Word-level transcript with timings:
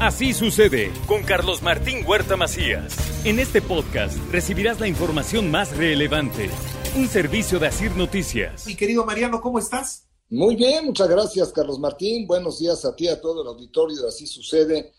Así 0.00 0.34
sucede 0.34 0.92
con 1.06 1.22
Carlos 1.22 1.62
Martín 1.62 2.04
Huerta 2.06 2.36
Macías. 2.36 2.94
En 3.24 3.38
este 3.38 3.62
podcast 3.62 4.14
recibirás 4.30 4.78
la 4.78 4.88
información 4.88 5.50
más 5.50 5.74
relevante. 5.74 6.50
Un 6.96 7.08
servicio 7.08 7.58
de 7.58 7.68
Asir 7.68 7.96
Noticias. 7.96 8.66
Mi 8.66 8.76
querido 8.76 9.06
Mariano, 9.06 9.40
¿cómo 9.40 9.58
estás? 9.58 10.06
Muy 10.28 10.54
bien, 10.54 10.84
muchas 10.84 11.08
gracias, 11.08 11.50
Carlos 11.50 11.78
Martín. 11.78 12.26
Buenos 12.26 12.58
días 12.58 12.84
a 12.84 12.94
ti, 12.94 13.08
a 13.08 13.18
todo 13.22 13.40
el 13.40 13.48
auditorio 13.48 13.96
de 13.96 14.08
Así 14.08 14.26
sucede. 14.26 14.92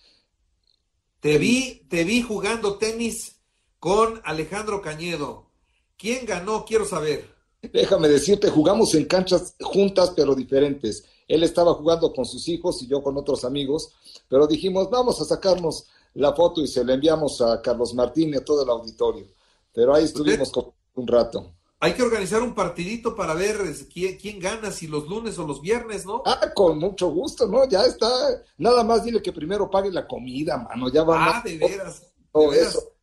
Te 1.20 1.38
vi, 1.38 1.86
te 1.88 2.04
vi 2.04 2.24
jugando 2.24 2.80
tenis 2.80 3.36
con 3.78 4.20
Alejandro 4.26 4.82
Cañedo. 4.82 5.52
¿Quién 5.96 6.26
ganó? 6.26 6.66
Quiero 6.66 6.86
saber. 6.86 7.36
Déjame 7.62 8.08
decirte, 8.08 8.50
jugamos 8.50 8.96
en 8.96 9.06
canchas 9.06 9.54
juntas 9.62 10.14
pero 10.16 10.34
diferentes. 10.34 11.06
Él 11.28 11.44
estaba 11.44 11.74
jugando 11.74 12.14
con 12.14 12.26
sus 12.26 12.48
hijos 12.48 12.82
y 12.82 12.88
yo 12.88 13.04
con 13.04 13.18
otros 13.18 13.44
amigos, 13.44 13.92
pero 14.30 14.48
dijimos, 14.48 14.90
vamos 14.90 15.20
a 15.22 15.26
sacarnos 15.26 15.88
la 16.14 16.34
foto 16.34 16.62
y 16.62 16.68
se 16.68 16.84
la 16.84 16.94
enviamos 16.94 17.42
a 17.42 17.62
Carlos 17.62 17.94
Martín 17.94 18.34
y 18.34 18.38
a 18.38 18.46
todo 18.46 18.64
el 18.64 18.70
auditorio. 18.70 19.28
Pero 19.74 19.94
ahí 19.94 20.06
estuvimos 20.06 20.52
un 20.96 21.08
rato. 21.08 21.54
Hay 21.80 21.94
que 21.94 22.02
organizar 22.02 22.42
un 22.42 22.56
partidito 22.56 23.16
para 23.16 23.36
ver 23.36 23.58
quién, 23.94 24.18
quién, 24.18 24.40
gana, 24.40 24.72
si 24.72 24.88
los 24.88 25.08
lunes 25.08 25.38
o 25.38 25.46
los 25.46 25.62
viernes, 25.62 26.08
¿no? 26.08 26.24
Ah, 26.26 26.52
con 26.56 26.80
mucho 26.80 27.10
gusto, 27.10 27.48
¿no? 27.48 27.70
Ya 27.70 27.84
está. 27.84 28.10
Nada 28.58 28.84
más 28.84 29.04
dile 29.04 29.22
que 29.22 29.32
primero 29.32 29.70
pague 29.70 29.92
la 29.92 30.08
comida, 30.08 30.58
mano. 30.58 30.90
Ya 30.90 31.04
va. 31.04 31.38
Ah, 31.38 31.42
de 31.46 31.58
veras. 31.60 32.02
De 32.34 32.60
Eso. 32.60 32.94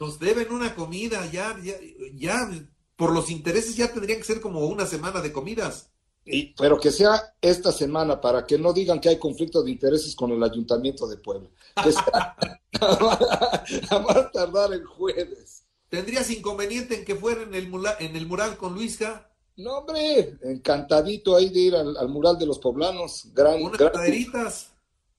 Nos 0.00 0.18
deben 0.18 0.52
una 0.52 0.74
comida, 0.74 1.24
ya, 1.30 1.56
ya, 1.62 1.74
ya, 2.14 2.50
por 2.96 3.12
los 3.12 3.30
intereses 3.30 3.76
ya 3.76 3.92
tendrían 3.92 4.18
que 4.18 4.24
ser 4.24 4.40
como 4.40 4.66
una 4.66 4.86
semana 4.86 5.20
de 5.20 5.32
comidas. 5.32 5.91
Y, 6.24 6.54
pero 6.54 6.78
que 6.78 6.90
sea 6.90 7.34
esta 7.40 7.72
semana 7.72 8.20
para 8.20 8.46
que 8.46 8.56
no 8.58 8.72
digan 8.72 9.00
que 9.00 9.08
hay 9.08 9.18
conflicto 9.18 9.62
de 9.62 9.72
intereses 9.72 10.14
con 10.14 10.30
el 10.30 10.42
Ayuntamiento 10.42 11.06
de 11.08 11.16
Puebla. 11.16 11.48
Que 11.82 11.92
sea, 11.92 12.36
a 13.90 13.98
más 13.98 14.32
tardar 14.32 14.72
el 14.72 14.84
jueves. 14.84 15.64
¿Tendrías 15.88 16.30
inconveniente 16.30 16.94
en 16.94 17.04
que 17.04 17.16
fuera 17.16 17.42
en 17.42 17.54
el, 17.54 17.68
mural, 17.68 17.96
en 17.98 18.16
el 18.16 18.26
mural 18.26 18.56
con 18.56 18.74
Luisca? 18.74 19.30
No, 19.56 19.78
hombre, 19.78 20.38
encantadito 20.42 21.36
ahí 21.36 21.50
de 21.50 21.60
ir 21.60 21.76
al, 21.76 22.08
mural 22.08 22.38
de 22.38 22.46
los 22.46 22.58
poblanos. 22.58 23.28
Gran, 23.34 23.62
Unas 23.62 23.78
caderitas. 23.78 24.72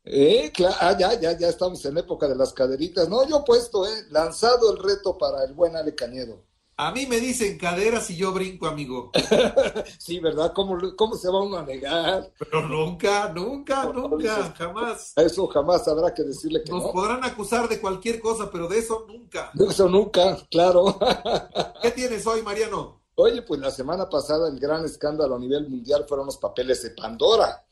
Eh, 0.05 0.51
claro, 0.53 0.75
ah, 0.81 0.97
ya, 0.97 1.19
ya, 1.19 1.37
ya 1.37 1.47
estamos 1.47 1.85
en 1.85 1.97
época 1.97 2.27
de 2.27 2.35
las 2.35 2.53
caderitas. 2.53 3.07
No, 3.07 3.27
yo 3.27 3.39
he 3.39 3.45
puesto, 3.45 3.85
eh, 3.85 4.05
lanzado 4.09 4.71
el 4.73 4.81
reto 4.81 5.17
para 5.17 5.43
el 5.43 5.53
buen 5.53 5.75
Ale 5.75 5.95
Cañedo. 5.95 6.43
A 6.83 6.91
mí 6.91 7.05
me 7.05 7.17
dicen 7.17 7.57
caderas 7.57 8.09
y 8.09 8.17
yo 8.17 8.33
brinco, 8.33 8.67
amigo. 8.67 9.09
sí, 9.97 10.19
¿verdad? 10.19 10.51
¿Cómo, 10.53 10.77
¿Cómo 10.97 11.15
se 11.15 11.29
va 11.29 11.41
uno 11.41 11.57
a 11.57 11.63
negar? 11.63 12.29
Pero 12.37 12.67
nunca, 12.67 13.31
nunca, 13.33 13.85
nunca, 13.85 14.53
jamás. 14.57 15.13
eso 15.15 15.47
jamás 15.47 15.87
habrá 15.87 16.13
que 16.13 16.23
decirle 16.23 16.61
que 16.61 16.73
Nos 16.73 16.91
podrán 16.91 17.23
acusar 17.23 17.69
de 17.69 17.79
cualquier 17.79 18.19
cosa, 18.19 18.51
pero 18.51 18.67
de 18.67 18.79
eso 18.79 19.05
nunca. 19.07 19.49
De 19.53 19.63
eso 19.63 19.87
nunca, 19.87 20.37
claro. 20.51 20.99
¿Qué 21.81 21.91
tienes 21.91 22.27
hoy, 22.27 22.41
Mariano? 22.41 22.99
Oye, 23.15 23.43
pues 23.43 23.61
la 23.61 23.71
semana 23.71 24.09
pasada 24.09 24.49
el 24.49 24.59
gran 24.59 24.83
escándalo 24.83 25.35
a 25.37 25.39
nivel 25.39 25.69
mundial 25.69 26.03
fueron 26.05 26.25
los 26.25 26.37
papeles 26.37 26.83
de 26.83 26.89
Pandora, 26.89 27.63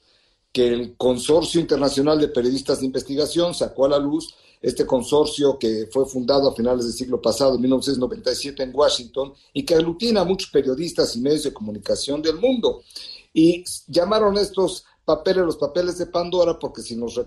que 0.53 0.69
el 0.69 0.95
Consorcio 0.95 1.59
Internacional 1.59 2.17
de 2.17 2.29
Periodistas 2.29 2.79
de 2.79 2.85
Investigación 2.85 3.53
sacó 3.53 3.87
a 3.87 3.89
la 3.89 3.99
luz 3.99 4.33
este 4.61 4.85
consorcio 4.85 5.57
que 5.57 5.87
fue 5.91 6.05
fundado 6.05 6.49
a 6.49 6.55
finales 6.55 6.85
del 6.85 6.93
siglo 6.93 7.21
pasado, 7.21 7.55
en 7.55 7.61
1997, 7.61 8.61
en 8.61 8.71
Washington, 8.73 9.33
y 9.53 9.65
que 9.65 9.75
aglutina 9.75 10.21
a 10.21 10.25
muchos 10.25 10.51
periodistas 10.51 11.15
y 11.15 11.21
medios 11.21 11.43
de 11.43 11.53
comunicación 11.53 12.21
del 12.21 12.37
mundo. 12.37 12.83
Y 13.33 13.63
llamaron 13.87 14.37
estos 14.37 14.85
papeles 15.03 15.45
los 15.45 15.57
papeles 15.57 15.97
de 15.97 16.05
Pandora, 16.05 16.59
porque 16.59 16.81
si 16.81 16.95
nos 16.95 17.19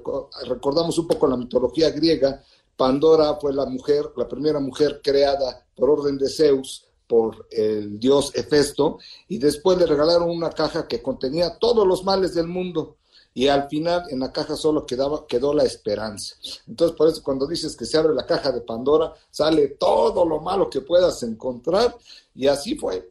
recordamos 0.46 0.96
un 0.98 1.08
poco 1.08 1.26
la 1.26 1.36
mitología 1.36 1.90
griega, 1.90 2.42
Pandora 2.76 3.34
fue 3.40 3.52
la 3.52 3.66
mujer, 3.66 4.12
la 4.16 4.28
primera 4.28 4.60
mujer 4.60 5.00
creada 5.02 5.66
por 5.74 5.90
orden 5.90 6.18
de 6.18 6.28
Zeus, 6.28 6.86
por 7.06 7.46
el 7.50 7.98
dios 7.98 8.30
Hefesto, 8.34 8.98
y 9.28 9.38
después 9.38 9.76
le 9.76 9.86
regalaron 9.86 10.30
una 10.30 10.50
caja 10.50 10.86
que 10.86 11.02
contenía 11.02 11.58
todos 11.58 11.86
los 11.86 12.04
males 12.04 12.34
del 12.34 12.46
mundo 12.46 12.96
y 13.34 13.48
al 13.48 13.68
final 13.68 14.04
en 14.10 14.20
la 14.20 14.32
caja 14.32 14.56
solo 14.56 14.86
quedaba, 14.86 15.26
quedó 15.26 15.52
la 15.52 15.64
esperanza. 15.64 16.36
Entonces, 16.68 16.96
por 16.96 17.08
eso 17.08 17.22
cuando 17.22 17.48
dices 17.48 17.76
que 17.76 17.84
se 17.84 17.98
abre 17.98 18.14
la 18.14 18.24
caja 18.24 18.52
de 18.52 18.60
Pandora, 18.60 19.12
sale 19.30 19.68
todo 19.68 20.24
lo 20.24 20.40
malo 20.40 20.70
que 20.70 20.80
puedas 20.80 21.22
encontrar 21.24 21.96
y 22.34 22.46
así 22.46 22.76
fue. 22.76 23.10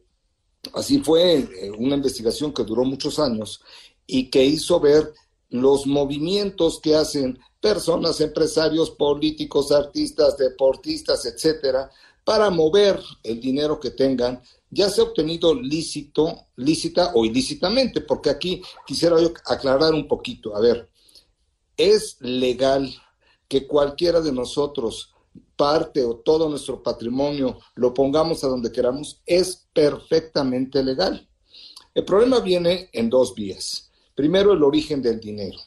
Así 0.74 1.00
fue 1.00 1.40
eh, 1.40 1.72
una 1.78 1.96
investigación 1.96 2.54
que 2.54 2.64
duró 2.64 2.86
muchos 2.86 3.20
años 3.20 3.62
y 4.08 4.30
que 4.30 4.46
hizo 4.46 4.80
ver 4.80 5.14
los 5.50 5.86
movimientos 5.86 6.80
que 6.80 6.96
hacen 6.96 7.38
personas, 7.60 8.22
empresarios, 8.22 8.92
políticos, 8.92 9.72
artistas, 9.72 10.38
deportistas, 10.38 11.26
etcétera, 11.26 11.92
para 12.24 12.50
mover 12.50 13.00
el 13.24 13.42
dinero 13.42 13.80
que 13.80 13.92
tengan 13.92 14.42
ya 14.74 14.90
se 14.90 15.02
ha 15.02 15.06
obtenido 15.06 15.54
lícito, 15.54 16.48
lícita 16.56 17.12
o 17.14 17.26
ilícitamente, 17.26 18.02
porque 18.02 18.30
aquí 18.30 18.62
quisiera 18.86 19.18
aclarar 19.46 19.94
un 19.94 20.08
poquito. 20.08 20.56
A 20.56 20.60
ver, 20.60 20.90
es 21.78 22.18
legal 22.20 22.94
que 23.48 23.68
cualquiera 23.68 24.22
de 24.22 24.32
nosotros 24.32 25.14
parte 25.56 26.04
o 26.04 26.18
todo 26.18 26.50
nuestro 26.50 26.82
patrimonio 26.82 27.60
lo 27.76 27.94
pongamos 27.94 28.44
a 28.44 28.48
donde 28.48 28.72
queramos, 28.72 29.22
es 29.26 29.68
perfectamente 29.74 30.84
legal. 30.84 31.28
El 31.94 32.06
problema 32.06 32.40
viene 32.40 32.90
en 32.92 33.10
dos 33.10 33.36
vías. 33.36 33.92
Primero, 34.16 34.54
el 34.54 34.64
origen 34.64 35.02
del 35.02 35.20
dinero. 35.20 35.60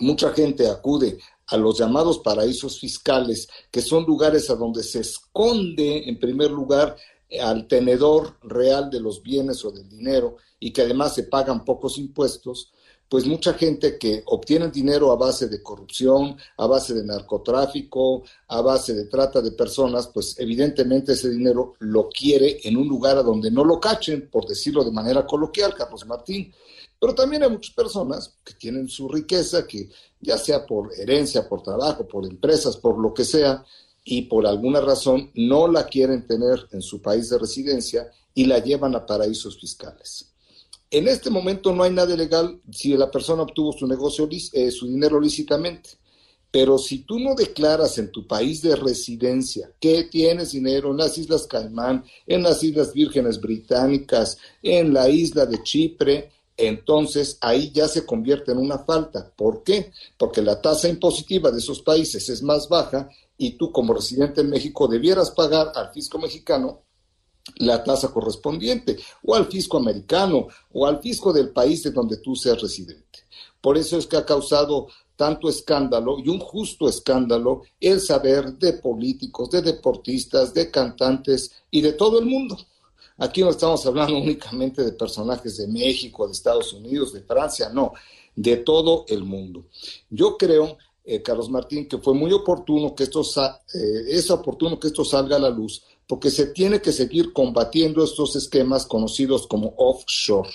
Mucha 0.00 0.32
gente 0.32 0.68
acude 0.68 1.18
a 1.46 1.56
los 1.56 1.78
llamados 1.78 2.18
paraísos 2.18 2.78
fiscales, 2.78 3.48
que 3.70 3.80
son 3.80 4.04
lugares 4.04 4.50
a 4.50 4.54
donde 4.54 4.82
se 4.82 5.00
esconde, 5.00 6.08
en 6.08 6.18
primer 6.18 6.50
lugar, 6.50 6.96
al 7.40 7.66
tenedor 7.66 8.38
real 8.42 8.90
de 8.90 9.00
los 9.00 9.22
bienes 9.22 9.64
o 9.64 9.70
del 9.70 9.88
dinero 9.88 10.36
y 10.58 10.72
que 10.72 10.82
además 10.82 11.14
se 11.14 11.24
pagan 11.24 11.64
pocos 11.64 11.98
impuestos, 11.98 12.72
pues 13.08 13.26
mucha 13.26 13.54
gente 13.54 13.98
que 13.98 14.22
obtiene 14.26 14.68
dinero 14.70 15.10
a 15.10 15.16
base 15.16 15.48
de 15.48 15.62
corrupción, 15.62 16.36
a 16.58 16.66
base 16.66 16.92
de 16.92 17.04
narcotráfico, 17.04 18.22
a 18.48 18.60
base 18.60 18.94
de 18.94 19.06
trata 19.06 19.40
de 19.40 19.52
personas, 19.52 20.08
pues 20.08 20.38
evidentemente 20.38 21.12
ese 21.12 21.30
dinero 21.30 21.74
lo 21.78 22.08
quiere 22.10 22.60
en 22.64 22.76
un 22.76 22.86
lugar 22.86 23.16
a 23.16 23.22
donde 23.22 23.50
no 23.50 23.64
lo 23.64 23.80
cachen, 23.80 24.28
por 24.30 24.46
decirlo 24.46 24.84
de 24.84 24.90
manera 24.90 25.26
coloquial, 25.26 25.74
Carlos 25.74 26.06
Martín. 26.06 26.52
Pero 27.00 27.14
también 27.14 27.44
hay 27.44 27.50
muchas 27.50 27.74
personas 27.74 28.34
que 28.44 28.54
tienen 28.54 28.88
su 28.88 29.08
riqueza, 29.08 29.66
que 29.66 29.88
ya 30.20 30.36
sea 30.36 30.66
por 30.66 30.92
herencia, 30.92 31.48
por 31.48 31.62
trabajo, 31.62 32.06
por 32.06 32.26
empresas, 32.26 32.76
por 32.76 32.98
lo 32.98 33.14
que 33.14 33.24
sea, 33.24 33.64
y 34.10 34.22
por 34.22 34.46
alguna 34.46 34.80
razón 34.80 35.30
no 35.34 35.68
la 35.68 35.84
quieren 35.84 36.26
tener 36.26 36.66
en 36.72 36.80
su 36.80 37.02
país 37.02 37.28
de 37.28 37.36
residencia 37.36 38.10
y 38.32 38.46
la 38.46 38.58
llevan 38.58 38.94
a 38.94 39.04
paraísos 39.04 39.60
fiscales. 39.60 40.32
En 40.90 41.08
este 41.08 41.28
momento 41.28 41.74
no 41.74 41.82
hay 41.82 41.92
nada 41.92 42.14
ilegal 42.14 42.58
si 42.72 42.96
la 42.96 43.10
persona 43.10 43.42
obtuvo 43.42 43.70
su 43.74 43.86
negocio, 43.86 44.26
eh, 44.54 44.70
su 44.70 44.86
dinero 44.86 45.20
lícitamente. 45.20 45.90
Pero 46.50 46.78
si 46.78 47.00
tú 47.00 47.18
no 47.18 47.34
declaras 47.34 47.98
en 47.98 48.10
tu 48.10 48.26
país 48.26 48.62
de 48.62 48.76
residencia 48.76 49.70
que 49.78 50.04
tienes 50.04 50.52
dinero 50.52 50.90
en 50.90 50.96
las 50.96 51.18
Islas 51.18 51.46
Caimán, 51.46 52.02
en 52.26 52.42
las 52.42 52.62
Islas 52.62 52.94
Vírgenes 52.94 53.38
Británicas, 53.38 54.38
en 54.62 54.94
la 54.94 55.10
isla 55.10 55.44
de 55.44 55.62
Chipre, 55.62 56.32
entonces 56.56 57.36
ahí 57.42 57.70
ya 57.74 57.86
se 57.86 58.06
convierte 58.06 58.52
en 58.52 58.58
una 58.58 58.78
falta. 58.78 59.30
¿Por 59.36 59.62
qué? 59.62 59.92
Porque 60.16 60.40
la 60.40 60.62
tasa 60.62 60.88
impositiva 60.88 61.50
de 61.50 61.58
esos 61.58 61.82
países 61.82 62.26
es 62.30 62.42
más 62.42 62.70
baja 62.70 63.10
y 63.38 63.52
tú 63.52 63.72
como 63.72 63.94
residente 63.94 64.42
en 64.42 64.50
México 64.50 64.86
debieras 64.88 65.30
pagar 65.30 65.72
al 65.74 65.92
fisco 65.92 66.18
mexicano 66.18 66.82
la 67.56 67.82
tasa 67.82 68.12
correspondiente, 68.12 68.98
o 69.22 69.34
al 69.34 69.46
fisco 69.46 69.78
americano, 69.78 70.48
o 70.72 70.86
al 70.86 71.00
fisco 71.00 71.32
del 71.32 71.50
país 71.50 71.82
de 71.82 71.92
donde 71.92 72.18
tú 72.18 72.36
seas 72.36 72.60
residente. 72.60 73.20
Por 73.60 73.78
eso 73.78 73.96
es 73.96 74.06
que 74.06 74.16
ha 74.18 74.26
causado 74.26 74.88
tanto 75.16 75.48
escándalo 75.48 76.18
y 76.18 76.28
un 76.28 76.38
justo 76.38 76.88
escándalo 76.88 77.62
el 77.80 78.00
saber 78.00 78.52
de 78.58 78.74
políticos, 78.74 79.50
de 79.50 79.62
deportistas, 79.62 80.54
de 80.54 80.70
cantantes 80.70 81.50
y 81.70 81.80
de 81.80 81.94
todo 81.94 82.20
el 82.20 82.26
mundo. 82.26 82.56
Aquí 83.16 83.40
no 83.42 83.50
estamos 83.50 83.84
hablando 83.86 84.16
únicamente 84.18 84.84
de 84.84 84.92
personajes 84.92 85.56
de 85.56 85.66
México, 85.66 86.26
de 86.26 86.32
Estados 86.32 86.72
Unidos, 86.72 87.12
de 87.12 87.22
Francia, 87.22 87.68
no, 87.70 87.94
de 88.36 88.58
todo 88.58 89.04
el 89.08 89.24
mundo. 89.24 89.66
Yo 90.08 90.36
creo 90.36 90.78
eh, 91.10 91.22
Carlos 91.22 91.48
Martín, 91.48 91.88
que 91.88 91.96
fue 91.96 92.12
muy 92.12 92.30
oportuno 92.34 92.94
que 92.94 93.04
esto 93.04 93.22
eh, 93.22 94.04
es 94.08 94.30
oportuno 94.30 94.78
que 94.78 94.88
esto 94.88 95.06
salga 95.06 95.36
a 95.36 95.38
la 95.38 95.48
luz, 95.48 95.82
porque 96.06 96.30
se 96.30 96.48
tiene 96.48 96.82
que 96.82 96.92
seguir 96.92 97.32
combatiendo 97.32 98.04
estos 98.04 98.36
esquemas 98.36 98.84
conocidos 98.84 99.46
como 99.46 99.72
offshore. 99.78 100.50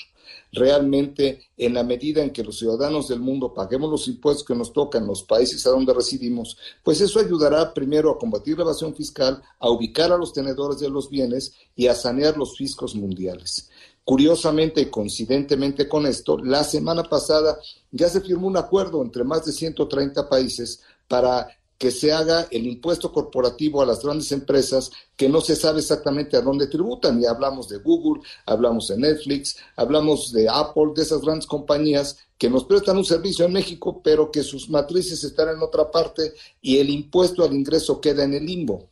Realmente, 0.51 1.50
en 1.57 1.73
la 1.73 1.83
medida 1.83 2.21
en 2.21 2.29
que 2.29 2.44
los 2.44 2.59
ciudadanos 2.59 3.07
del 3.07 3.19
mundo 3.19 3.55
paguemos 3.55 3.89
los 3.89 4.07
impuestos 4.07 4.45
que 4.45 4.53
nos 4.53 4.71
tocan 4.71 5.07
los 5.07 5.23
países 5.23 5.65
a 5.65 5.71
donde 5.71 5.91
residimos, 5.91 6.55
pues 6.83 7.01
eso 7.01 7.19
ayudará 7.19 7.73
primero 7.73 8.11
a 8.11 8.19
combatir 8.19 8.57
la 8.57 8.63
evasión 8.63 8.94
fiscal, 8.94 9.41
a 9.57 9.71
ubicar 9.71 10.11
a 10.11 10.17
los 10.17 10.33
tenedores 10.33 10.77
de 10.79 10.89
los 10.89 11.09
bienes 11.09 11.55
y 11.75 11.88
a 11.88 11.95
sanear 11.95 12.38
los 12.38 12.55
fiscos 12.55 12.94
mundiales. 12.94 13.71
Curiosamente 14.05 14.81
y 14.81 14.85
coincidentemente 14.88 15.88
con 15.88 16.05
esto, 16.05 16.38
la 16.38 16.63
semana 16.65 17.03
pasada 17.03 17.57
ya 17.91 18.09
se 18.09 18.19
firmó 18.19 18.47
un 18.47 18.57
acuerdo 18.57 19.01
entre 19.01 19.23
más 19.23 19.45
de 19.45 19.53
130 19.53 20.27
países 20.27 20.81
para 21.07 21.47
que 21.77 21.91
se 21.91 22.11
haga 22.13 22.47
el 22.51 22.65
impuesto 22.67 23.11
corporativo 23.11 23.81
a 23.81 23.85
las 23.85 24.03
grandes 24.03 24.31
empresas 24.31 24.89
que 25.17 25.27
no 25.27 25.41
se 25.41 25.55
sabe 25.55 25.79
exactamente 25.79 26.38
a 26.38 26.41
dónde 26.41 26.67
tributan. 26.67 27.21
Y 27.21 27.25
hablamos 27.25 27.67
de 27.67 27.77
Google, 27.77 28.21
hablamos 28.45 28.88
de 28.88 28.97
Netflix, 28.97 29.57
hablamos 29.75 30.31
de 30.31 30.47
Apple, 30.50 30.91
de 30.95 31.01
esas 31.01 31.21
grandes 31.21 31.45
compañías 31.45 32.17
que 32.38 32.50
nos 32.50 32.65
prestan 32.65 32.97
un 32.97 33.05
servicio 33.05 33.45
en 33.45 33.53
México, 33.53 34.01
pero 34.03 34.31
que 34.31 34.44
sus 34.44 34.69
matrices 34.69 35.23
están 35.23 35.50
en 35.50 35.61
otra 35.61 35.91
parte 35.91 36.33
y 36.61 36.77
el 36.77 36.89
impuesto 36.89 37.44
al 37.44 37.53
ingreso 37.53 38.00
queda 38.00 38.23
en 38.23 38.33
el 38.33 38.45
limbo. 38.45 38.89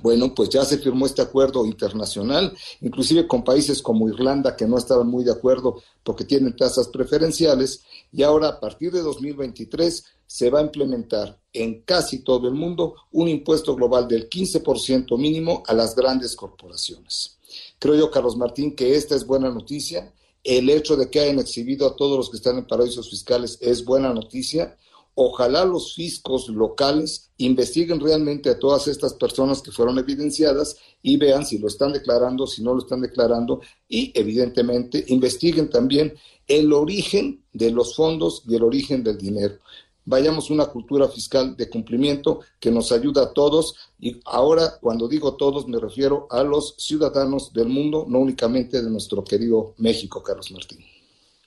Bueno, 0.00 0.34
pues 0.34 0.48
ya 0.48 0.64
se 0.64 0.78
firmó 0.78 1.06
este 1.06 1.22
acuerdo 1.22 1.66
internacional, 1.66 2.56
inclusive 2.80 3.26
con 3.26 3.44
países 3.44 3.82
como 3.82 4.08
Irlanda 4.08 4.56
que 4.56 4.66
no 4.66 4.78
estaban 4.78 5.08
muy 5.08 5.24
de 5.24 5.32
acuerdo 5.32 5.82
porque 6.02 6.24
tienen 6.24 6.56
tasas 6.56 6.88
preferenciales 6.88 7.82
y 8.12 8.22
ahora 8.22 8.48
a 8.48 8.60
partir 8.60 8.92
de 8.92 9.02
2023 9.02 10.04
se 10.26 10.50
va 10.50 10.60
a 10.60 10.62
implementar 10.62 11.38
en 11.52 11.82
casi 11.82 12.20
todo 12.20 12.48
el 12.48 12.54
mundo 12.54 12.94
un 13.10 13.28
impuesto 13.28 13.76
global 13.76 14.08
del 14.08 14.30
15% 14.30 15.18
mínimo 15.18 15.62
a 15.66 15.74
las 15.74 15.94
grandes 15.94 16.34
corporaciones. 16.34 17.38
Creo 17.78 17.94
yo, 17.94 18.10
Carlos 18.10 18.36
Martín, 18.36 18.74
que 18.74 18.96
esta 18.96 19.14
es 19.14 19.26
buena 19.26 19.50
noticia. 19.50 20.14
El 20.42 20.70
hecho 20.70 20.96
de 20.96 21.10
que 21.10 21.20
hayan 21.20 21.38
exhibido 21.38 21.86
a 21.86 21.94
todos 21.94 22.16
los 22.16 22.30
que 22.30 22.36
están 22.38 22.56
en 22.58 22.66
paraísos 22.66 23.10
fiscales 23.10 23.58
es 23.60 23.84
buena 23.84 24.12
noticia 24.12 24.76
Ojalá 25.14 25.66
los 25.66 25.94
fiscos 25.94 26.48
locales 26.48 27.30
investiguen 27.36 28.00
realmente 28.00 28.48
a 28.48 28.58
todas 28.58 28.88
estas 28.88 29.12
personas 29.12 29.60
que 29.60 29.70
fueron 29.70 29.98
evidenciadas 29.98 30.76
y 31.02 31.18
vean 31.18 31.44
si 31.44 31.58
lo 31.58 31.68
están 31.68 31.92
declarando, 31.92 32.46
si 32.46 32.62
no 32.62 32.72
lo 32.72 32.80
están 32.80 33.02
declarando 33.02 33.60
y 33.88 34.10
evidentemente 34.14 35.04
investiguen 35.08 35.68
también 35.68 36.14
el 36.48 36.72
origen 36.72 37.44
de 37.52 37.70
los 37.70 37.94
fondos 37.94 38.42
y 38.48 38.54
el 38.54 38.62
origen 38.62 39.04
del 39.04 39.18
dinero. 39.18 39.58
Vayamos 40.04 40.50
a 40.50 40.54
una 40.54 40.66
cultura 40.66 41.06
fiscal 41.08 41.56
de 41.56 41.68
cumplimiento 41.68 42.40
que 42.58 42.70
nos 42.70 42.90
ayuda 42.90 43.24
a 43.24 43.32
todos 43.32 43.76
y 44.00 44.18
ahora 44.24 44.78
cuando 44.80 45.06
digo 45.08 45.36
todos 45.36 45.68
me 45.68 45.78
refiero 45.78 46.26
a 46.30 46.42
los 46.42 46.74
ciudadanos 46.78 47.52
del 47.52 47.68
mundo, 47.68 48.06
no 48.08 48.18
únicamente 48.18 48.82
de 48.82 48.90
nuestro 48.90 49.22
querido 49.22 49.74
México, 49.76 50.22
Carlos 50.22 50.50
Martín. 50.50 50.78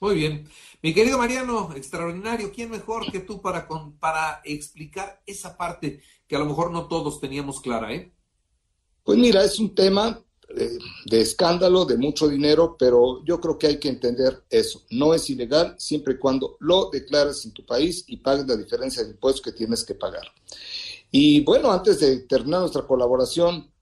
Muy 0.00 0.14
bien. 0.14 0.48
Mi 0.86 0.94
querido 0.94 1.18
Mariano, 1.18 1.72
extraordinario, 1.74 2.52
¿quién 2.54 2.70
mejor 2.70 3.10
que 3.10 3.18
tú 3.18 3.42
para, 3.42 3.66
para 3.98 4.40
explicar 4.44 5.20
esa 5.26 5.56
parte 5.56 6.00
que 6.28 6.36
a 6.36 6.38
lo 6.38 6.44
mejor 6.44 6.70
no 6.70 6.86
todos 6.86 7.18
teníamos 7.18 7.60
clara, 7.60 7.92
eh? 7.92 8.12
Pues 9.02 9.18
mira, 9.18 9.42
es 9.42 9.58
un 9.58 9.74
tema 9.74 10.22
eh, 10.48 10.78
de 11.06 11.20
escándalo, 11.20 11.86
de 11.86 11.96
mucho 11.98 12.28
dinero, 12.28 12.76
pero 12.78 13.24
yo 13.24 13.40
creo 13.40 13.58
que 13.58 13.66
hay 13.66 13.80
que 13.80 13.88
entender 13.88 14.44
eso. 14.48 14.82
No 14.90 15.12
es 15.12 15.28
ilegal 15.28 15.74
siempre 15.76 16.14
y 16.14 16.18
cuando 16.18 16.56
lo 16.60 16.88
declares 16.88 17.44
en 17.44 17.52
tu 17.52 17.66
país 17.66 18.04
y 18.06 18.18
pagues 18.18 18.46
la 18.46 18.56
diferencia 18.56 19.02
de 19.02 19.10
impuestos 19.10 19.42
que 19.42 19.50
tienes 19.50 19.82
que 19.82 19.96
pagar. 19.96 20.28
Y 21.10 21.40
bueno, 21.40 21.72
antes 21.72 21.98
de 21.98 22.20
terminar 22.28 22.60
nuestra 22.60 22.86
colaboración, 22.86 23.72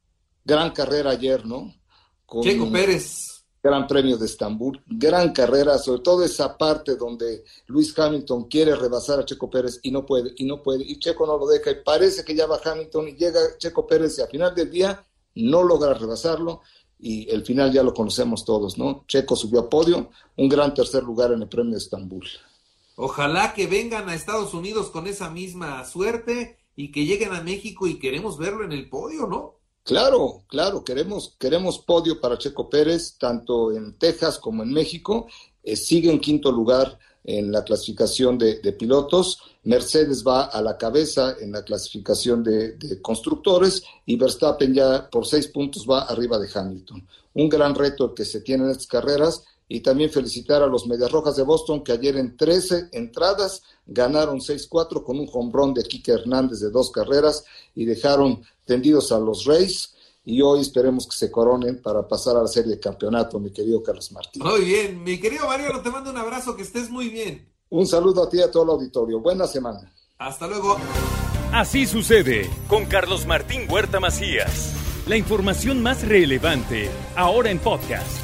gran 0.43 0.71
carrera 0.71 1.11
ayer, 1.11 1.45
¿no? 1.45 1.71
Con, 2.25 2.43
Checo 2.45 2.73
Pérez. 2.73 3.34
Gran 3.65 3.87
Premio 3.87 4.19
de 4.19 4.27
Estambul, 4.27 4.79
gran 4.87 5.33
carrera, 5.33 5.79
sobre 5.79 6.03
todo 6.03 6.23
esa 6.23 6.59
parte 6.59 6.97
donde 6.97 7.45
Luis 7.69 7.99
Hamilton 7.99 8.45
quiere 8.45 8.77
rebasar 8.77 9.21
a 9.21 9.25
Checo 9.25 9.49
Pérez 9.49 9.81
y 9.83 9.91
no 9.91 10.05
puede, 10.05 10.35
y 10.37 10.45
no 10.45 10.63
puede, 10.63 10.85
y 10.85 10.99
Checo 10.99 11.27
no 11.27 11.39
lo 11.39 11.47
deja, 11.47 11.71
y 11.71 11.83
parece 11.83 12.27
que 12.27 12.35
ya 12.35 12.47
va 12.47 12.61
Hamilton 12.63 13.09
y 13.09 13.13
llega 13.17 13.41
Checo 13.57 13.87
Pérez 13.87 14.19
y 14.19 14.21
al 14.21 14.29
final 14.29 14.55
del 14.55 14.71
día 14.71 15.03
no 15.37 15.63
logra 15.63 15.95
rebasarlo 15.95 16.61
y 16.99 17.27
el 17.31 17.43
final 17.43 17.73
ya 17.73 17.83
lo 17.83 17.95
conocemos 17.95 18.45
todos, 18.45 18.77
¿no? 18.77 19.07
Checo 19.09 19.35
subió 19.35 19.61
a 19.61 19.71
podio, 19.71 20.11
un 20.37 20.49
gran 20.51 20.75
tercer 20.75 21.03
lugar 21.03 21.33
en 21.33 21.41
el 21.41 21.49
Premio 21.49 21.73
de 21.73 21.79
Estambul. 21.79 22.29
Ojalá 22.97 23.55
que 23.55 23.67
vengan 23.67 24.11
a 24.11 24.15
Estados 24.15 24.53
Unidos 24.53 24.91
con 24.91 25.07
esa 25.07 25.31
misma 25.31 25.83
suerte 25.87 26.59
y 26.77 26.93
que 26.93 27.07
lleguen 27.07 27.33
a 27.33 27.41
México 27.41 27.87
y 27.87 27.99
queremos 27.99 28.37
verlo 28.37 28.63
en 28.63 28.73
el 28.73 28.91
podio, 28.91 29.27
¿no? 29.27 29.64
Claro, 29.85 30.45
claro, 30.49 30.83
queremos, 30.83 31.35
queremos 31.39 31.79
podio 31.79 32.19
para 32.19 32.39
Checo 32.39 32.71
Pérez, 32.71 33.19
tanto 33.19 33.71
en 33.71 33.99
Texas 33.99 34.39
como 34.39 34.63
en 34.63 34.73
México. 34.73 35.27
Eh, 35.63 35.77
sigue 35.77 36.11
en 36.11 36.21
quinto 36.21 36.51
lugar 36.51 36.99
en 37.23 37.53
la 37.53 37.65
clasificación 37.65 38.39
de, 38.39 38.57
pilotos. 38.73 39.41
Mercedes 39.65 40.25
va 40.27 40.45
a 40.45 40.63
la 40.63 40.79
cabeza 40.79 41.37
en 41.39 41.53
la 41.53 41.63
clasificación 41.63 42.43
de, 42.43 42.73
de, 42.73 43.03
constructores 43.03 43.83
y 44.07 44.17
Verstappen 44.17 44.73
ya 44.73 45.11
por 45.11 45.27
seis 45.27 45.49
puntos 45.49 45.87
va 45.89 46.05
arriba 46.05 46.39
de 46.39 46.49
Hamilton. 46.53 47.07
Un 47.35 47.49
gran 47.51 47.75
reto 47.75 48.15
que 48.15 48.25
se 48.25 48.41
tiene 48.41 48.65
en 48.65 48.71
estas 48.71 48.87
carreras 48.87 49.45
y 49.69 49.81
también 49.81 50.11
felicitar 50.11 50.63
a 50.63 50.67
los 50.67 50.87
Medias 50.87 51.11
Rojas 51.11 51.37
de 51.37 51.43
Boston 51.43 51.83
que 51.83 51.93
ayer 51.93 52.17
en 52.17 52.37
13 52.37 52.91
entradas 52.93 53.63
ganaron 53.87 54.41
6-4 54.41 55.03
con 55.03 55.19
un 55.19 55.29
hombrón 55.33 55.75
de 55.75 55.83
Kike 55.83 56.13
Hernández 56.13 56.61
de 56.61 56.71
dos 56.71 56.91
carreras 56.91 57.45
y 57.75 57.85
dejaron 57.85 58.43
tendidos 58.65 59.13
a 59.13 59.19
los 59.19 59.45
Rays 59.45 59.95
y 60.25 60.41
hoy 60.41 60.61
esperemos 60.61 61.07
que 61.07 61.17
se 61.17 61.31
coronen 61.31 61.83
para 61.83 62.07
pasar 62.07 62.37
a 62.37 62.43
la 62.43 62.49
serie 62.49 62.73
de 62.73 62.81
campeonato, 62.81 63.39
mi 63.39 63.51
querido 63.51 63.83
Carlos 63.83 64.11
Martín. 64.13 64.43
Muy 64.43 64.65
bien, 64.65 65.03
mi 65.03 65.21
querido 65.21 65.47
Mario, 65.47 65.81
te 65.83 65.91
mando 65.91 66.11
un 66.11 66.17
abrazo, 66.17 66.57
que 66.57 66.63
estés 66.63 66.91
muy 66.91 67.09
bien. 67.09 67.47
Un 67.69 67.87
saludo 67.87 68.23
a 68.23 68.29
ti 68.29 68.39
y 68.39 68.43
a 68.43 68.51
todo 68.51 68.63
el 68.63 68.71
auditorio. 68.71 69.21
Buena 69.21 69.47
semana. 69.47 69.93
Hasta 70.19 70.47
luego. 70.47 70.77
Así 71.53 71.87
sucede 71.87 72.49
con 72.69 72.87
Carlos 72.87 73.27
Martín 73.27 73.71
Huerta 73.71 74.01
Macías. 74.01 74.75
La 75.07 75.17
información 75.17 75.83
más 75.83 76.07
relevante 76.07 76.89
ahora 77.17 77.51
en 77.51 77.59
podcast. 77.59 78.24